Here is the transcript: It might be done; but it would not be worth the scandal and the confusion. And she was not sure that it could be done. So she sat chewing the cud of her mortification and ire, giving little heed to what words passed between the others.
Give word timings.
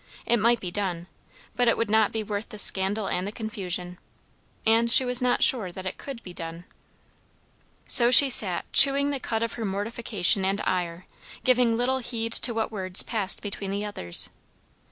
It 0.25 0.37
might 0.37 0.59
be 0.59 0.71
done; 0.71 1.05
but 1.55 1.67
it 1.67 1.77
would 1.77 1.91
not 1.91 2.11
be 2.11 2.23
worth 2.23 2.49
the 2.49 2.57
scandal 2.57 3.07
and 3.07 3.27
the 3.27 3.31
confusion. 3.31 3.99
And 4.65 4.89
she 4.89 5.05
was 5.05 5.21
not 5.21 5.43
sure 5.43 5.71
that 5.71 5.85
it 5.85 5.99
could 5.99 6.23
be 6.23 6.33
done. 6.33 6.65
So 7.87 8.09
she 8.09 8.27
sat 8.27 8.65
chewing 8.73 9.11
the 9.11 9.19
cud 9.19 9.43
of 9.43 9.53
her 9.53 9.63
mortification 9.63 10.43
and 10.43 10.59
ire, 10.61 11.05
giving 11.43 11.77
little 11.77 11.99
heed 11.99 12.33
to 12.33 12.51
what 12.51 12.71
words 12.71 13.03
passed 13.03 13.43
between 13.43 13.69
the 13.69 13.85
others. 13.85 14.29